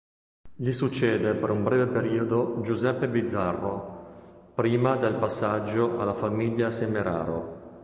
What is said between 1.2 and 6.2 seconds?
per un breve periodo Giuseppe Bizzarro, prima del passaggio alla